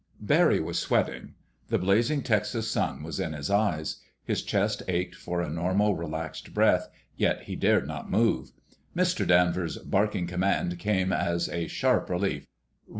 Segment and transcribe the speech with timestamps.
[0.19, 1.35] Barry was sweating.
[1.67, 3.97] The blazing Texas sun was in his eyes.
[4.23, 8.51] His chest ached for a normal, relaxed breath; yet he dared not move.
[8.95, 12.47] Mister Danvers' barking command came as a sharp relief.